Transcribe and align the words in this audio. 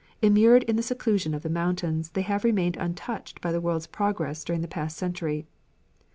Immured 0.23 0.63
in 0.63 0.77
the 0.77 0.81
seclusion 0.81 1.35
of 1.35 1.43
the 1.43 1.49
mountains 1.51 2.09
they 2.09 2.23
have 2.23 2.43
remained 2.43 2.75
untouched 2.75 3.39
by 3.39 3.51
the 3.51 3.61
world's 3.61 3.85
progress 3.85 4.43
during 4.43 4.61
the 4.63 4.67
past 4.67 4.97
century. 4.97 5.45